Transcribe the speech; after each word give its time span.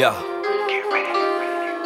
Yo. 0.00 0.12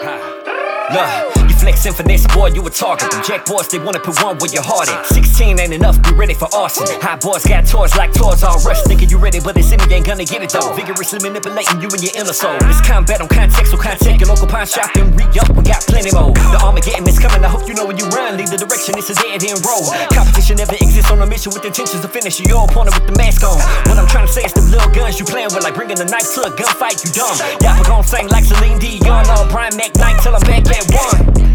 Ha. 0.04 1.34
Look, 1.34 1.43
you 1.64 1.72
flexing 1.72 1.94
finesse, 1.94 2.26
boy, 2.34 2.48
you 2.52 2.60
a 2.66 2.70
target. 2.70 3.10
Them 3.10 3.22
jack 3.24 3.46
boys, 3.46 3.68
they 3.68 3.78
wanna 3.78 4.00
put 4.00 4.20
one 4.22 4.36
where 4.38 4.52
your 4.52 4.62
heart 4.62 4.88
at. 4.88 5.06
16 5.06 5.58
ain't 5.58 5.72
enough, 5.72 5.96
be 6.02 6.12
ready 6.12 6.34
for 6.34 6.48
arson. 6.54 6.84
Hot 7.00 7.20
boys 7.20 7.44
got 7.44 7.66
toys 7.66 7.96
like 7.96 8.12
toys 8.12 8.42
all 8.42 8.60
rush. 8.60 8.82
Thinking 8.84 9.08
you 9.08 9.18
ready, 9.18 9.40
but 9.40 9.56
see 9.64 9.76
me 9.76 9.88
ain't 9.94 10.06
gonna 10.06 10.24
get 10.24 10.42
it 10.42 10.50
though. 10.50 10.72
Vigorously 10.74 11.20
manipulating 11.24 11.80
you 11.80 11.88
and 11.88 12.02
your 12.02 12.12
inner 12.16 12.32
soul. 12.32 12.56
This 12.68 12.80
combat 12.84 13.20
on 13.20 13.28
context, 13.28 13.72
so 13.72 13.76
contact 13.76 14.20
your 14.20 14.28
local 14.28 14.46
pawn 14.46 14.66
shop 14.66 14.92
and 14.96 15.08
re 15.16 15.24
up. 15.40 15.48
We 15.56 15.62
got 15.64 15.80
plenty 15.88 16.12
more. 16.12 16.32
The 16.32 16.60
Armageddon 16.60 17.08
is 17.08 17.18
coming, 17.18 17.44
I 17.44 17.48
hope 17.48 17.66
you 17.68 17.74
know 17.74 17.86
when 17.86 17.96
you 17.96 18.06
run. 18.12 18.36
Leave 18.36 18.50
the 18.50 18.60
direction, 18.60 18.96
it's 18.98 19.08
a 19.10 19.16
dead 19.16 19.40
end 19.44 19.64
road. 19.64 19.88
Competition 20.12 20.60
never 20.60 20.76
exists 20.76 21.10
on 21.10 21.22
a 21.22 21.26
mission 21.26 21.52
with 21.54 21.64
intentions 21.64 22.00
to 22.04 22.08
finish. 22.08 22.40
You 22.40 22.56
all 22.56 22.68
pointed 22.68 22.94
with 22.94 23.08
the 23.08 23.16
mask 23.16 23.40
on. 23.44 23.56
What 23.88 23.96
I'm 23.96 24.08
trying 24.08 24.26
to 24.26 24.32
say 24.32 24.44
is 24.44 24.52
the 24.52 24.64
little 24.68 24.90
guns 24.92 25.18
you 25.18 25.24
playing 25.24 25.52
with, 25.56 25.64
like 25.64 25.74
bringing 25.74 25.98
a 26.00 26.04
knife 26.04 26.28
to 26.36 26.44
a 26.44 26.50
gunfight, 26.52 27.00
you 27.04 27.10
dumb. 27.16 27.36
Y'all 27.64 27.80
gon' 27.84 28.04
sing 28.04 28.28
like 28.28 28.44
Celine 28.44 28.78
Dion 28.78 29.24
or 29.32 29.48
Brian 29.48 29.72
McKnight 29.72 30.20
till 30.22 30.36
I'm 30.36 30.44
back 30.44 30.68
at. 30.68 30.84
One. 30.92 31.53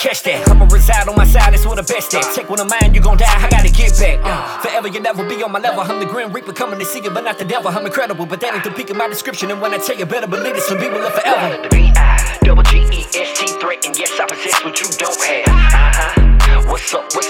Catch 0.00 0.22
that. 0.22 0.48
I'ma 0.48 0.64
reside 0.72 1.08
on 1.08 1.14
my 1.14 1.26
side, 1.26 1.52
that's 1.52 1.66
where 1.66 1.76
the 1.76 1.82
best 1.82 2.14
at. 2.14 2.24
Take 2.34 2.48
one 2.48 2.58
of 2.58 2.68
mine, 2.68 2.94
you 2.94 3.00
gon' 3.00 3.18
die, 3.18 3.28
I 3.28 3.48
gotta 3.50 3.70
get 3.70 3.92
back. 4.00 4.18
Uh, 4.24 4.62
forever, 4.62 4.88
you'll 4.88 5.02
never 5.02 5.28
be 5.28 5.42
on 5.42 5.52
my 5.52 5.60
level. 5.60 5.80
I'm 5.80 6.00
the 6.00 6.06
Grim 6.06 6.32
Reaper 6.32 6.54
coming 6.54 6.78
to 6.78 6.84
see 6.86 7.02
you, 7.04 7.10
but 7.10 7.22
not 7.22 7.38
the 7.38 7.44
devil. 7.44 7.70
I'm 7.70 7.84
incredible, 7.84 8.24
but 8.24 8.40
that 8.40 8.54
ain't 8.54 8.64
the 8.64 8.70
peak 8.70 8.88
of 8.88 8.96
my 8.96 9.08
description. 9.08 9.50
And 9.50 9.60
when 9.60 9.74
I 9.74 9.78
tell 9.78 9.96
you, 9.96 10.06
better 10.06 10.26
believe 10.26 10.56
it, 10.56 10.62
some 10.62 10.78
people 10.78 10.98
live 10.98 11.12
forever. 11.12 11.62
The 11.62 11.68
B-I, 11.68 12.38
double 12.42 12.62
G-E-S-T 12.62 13.46
threat, 13.60 13.84
and 13.84 13.98
yes, 13.98 14.10
I 14.18 14.24
possess 14.26 14.64
what 14.64 14.80
you 14.80 14.88
don't 14.96 15.20
have. 15.20 15.48
Uh-huh. 15.48 16.70
What's 16.70 16.94
up, 16.94 17.04
what's 17.14 17.29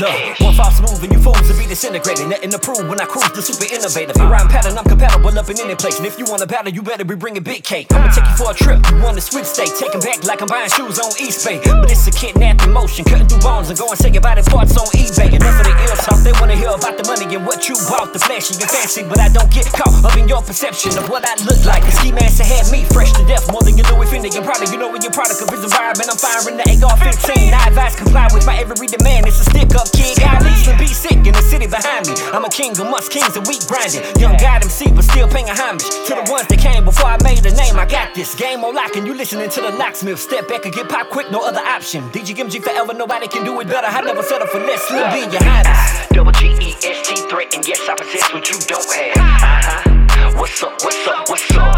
all 0.00 0.08
your 0.08 0.34
cash. 0.34 0.40
one 0.40 0.54
false 0.54 0.80
move 0.80 1.02
and 1.02 1.12
you 1.12 1.18
fools 1.18 1.42
will 1.48 1.58
be 1.58 1.66
disintegrated. 1.66 2.28
Nothing 2.28 2.50
to 2.50 2.58
prove 2.58 2.88
when 2.88 3.00
I 3.00 3.04
cruise 3.04 3.30
the 3.32 3.42
super 3.42 3.68
innovative. 3.68 4.16
Your 4.16 4.28
rhyme 4.28 4.48
pattern, 4.48 4.78
I'm 4.78 4.84
compatible 4.84 5.36
up 5.38 5.50
in 5.50 5.60
any 5.60 5.74
place. 5.74 5.98
And 5.98 6.06
if 6.06 6.18
you 6.18 6.24
wanna 6.26 6.46
battle, 6.46 6.72
you 6.72 6.82
better 6.82 7.04
be 7.04 7.14
bringing 7.14 7.42
big 7.42 7.64
cake. 7.64 7.92
I'ma 7.92 8.08
take 8.12 8.24
you 8.24 8.36
for 8.36 8.50
a 8.50 8.54
trip. 8.54 8.80
You 8.90 9.02
wanna 9.02 9.20
switch 9.20 9.44
state, 9.46 9.72
take 9.78 9.94
'em 9.94 10.00
back 10.00 10.24
like 10.24 10.40
I'm 10.40 10.48
buying 10.48 10.70
shoes 10.70 10.98
on 10.98 11.10
Eastbay. 11.20 11.60
But 11.64 11.90
it's 11.90 12.06
a 12.06 12.12
kidnapping 12.12 12.72
motion, 12.72 13.04
cutting 13.04 13.28
through 13.28 13.40
bones 13.40 13.68
and 13.68 13.78
going 13.78 13.96
say 13.96 14.10
your 14.10 14.22
body 14.22 14.42
parts 14.42 14.76
on 14.76 14.86
eBay. 14.96 15.32
Enough 15.32 15.60
of 15.60 15.64
the 15.66 15.74
ill 15.84 15.96
talk, 15.96 16.18
they 16.22 16.32
wanna 16.40 16.56
about 16.74 16.96
the 16.96 17.04
money 17.04 17.28
and 17.34 17.44
what 17.44 17.68
you 17.68 17.76
bought, 17.88 18.12
the 18.12 18.18
flashy 18.18 18.56
and 18.56 18.68
fancy. 18.68 19.04
But 19.04 19.20
I 19.20 19.28
don't 19.28 19.50
get 19.52 19.66
caught 19.72 19.92
up 20.04 20.16
in 20.16 20.28
your 20.28 20.42
perception 20.42 20.96
of 20.96 21.08
what 21.08 21.24
I 21.24 21.36
look 21.44 21.60
like. 21.68 21.84
The 21.84 21.92
ski 21.92 22.12
master 22.12 22.44
had 22.44 22.70
me 22.72 22.84
fresh 22.88 23.12
to 23.14 23.24
death, 23.28 23.50
more 23.52 23.62
than 23.62 23.76
you 23.76 23.84
know 23.84 24.00
if 24.00 24.12
any. 24.12 24.32
And 24.32 24.44
probably 24.44 24.72
you 24.72 24.80
know 24.80 24.90
when 24.90 25.02
your 25.02 25.12
product 25.12 25.42
of 25.42 25.50
his 25.52 25.64
environment. 25.64 26.08
I'm 26.08 26.16
firing 26.16 26.56
the 26.56 26.64
AR-15. 26.64 27.52
I 27.52 27.68
advise 27.68 27.96
comply 27.96 28.28
with 28.32 28.46
my 28.46 28.56
every 28.56 28.88
demand. 28.88 29.28
It's 29.28 29.40
a 29.40 29.46
stick 29.46 29.70
up 29.76 29.90
kid. 29.92 30.16
Got 30.18 30.42
leads 30.42 30.66
and 30.68 30.78
be 30.78 30.88
sick 30.88 31.20
in 31.20 31.34
the 31.36 31.44
city 31.44 31.66
behind 31.68 32.08
me. 32.08 32.14
I'm 32.32 32.44
a 32.44 32.52
king 32.52 32.72
amongst 32.80 33.12
kings 33.12 33.36
and 33.36 33.44
weak 33.46 33.66
grinding. 33.68 34.02
Young 34.16 34.36
God 34.40 34.64
MC, 34.64 34.90
but 34.92 35.01
paying 35.42 35.56
homage 35.56 35.82
to 35.82 36.14
the 36.14 36.26
ones 36.30 36.46
that 36.48 36.58
came 36.58 36.84
before 36.84 37.06
I 37.06 37.18
made 37.22 37.44
a 37.44 37.54
name. 37.54 37.78
I 37.78 37.86
got 37.86 38.14
this 38.14 38.34
game 38.34 38.64
on 38.64 38.74
lock, 38.74 38.96
and 38.96 39.06
you 39.06 39.14
listening 39.14 39.50
to 39.50 39.60
the 39.60 39.70
locksmith. 39.70 40.18
Step 40.18 40.48
back 40.48 40.64
and 40.64 40.74
get 40.74 40.88
pop 40.88 41.10
quick, 41.10 41.30
no 41.30 41.44
other 41.44 41.60
option. 41.60 42.08
DGMG 42.10 42.62
forever, 42.62 42.94
nobody 42.94 43.28
can 43.28 43.44
do 43.44 43.60
it 43.60 43.68
better. 43.68 43.86
I 43.86 44.00
never 44.02 44.22
settle 44.22 44.46
for 44.46 44.60
less. 44.60 44.80
Slym 44.86 45.12
B, 45.12 45.32
your 45.32 45.42
highness. 45.42 46.08
Double 46.08 46.32
G-E-S-T 46.32 47.28
threat, 47.28 47.54
and 47.54 47.66
yes, 47.66 47.80
I 47.88 47.94
possess 47.94 48.32
what 48.32 48.48
you 48.48 48.58
don't 48.66 48.92
have. 48.92 49.16
Uh-huh. 49.16 50.38
What's 50.38 50.62
up, 50.62 50.72
what's 50.82 51.06
up, 51.08 51.28
what's 51.28 51.56
up? 51.56 51.71